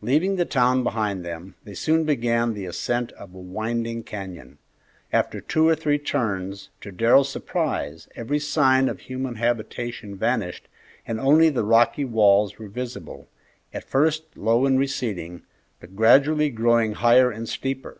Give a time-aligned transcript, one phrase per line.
[0.00, 4.58] Leaving the town behind them, they soon began the ascent of a winding canyon.
[5.12, 10.68] After two or three turns, to Darrell's surprise, every sign of human habitation vanished
[11.04, 13.26] and only the rocky walls were visible,
[13.74, 15.42] at first low and receding,
[15.80, 17.98] but gradually growing higher and steeper.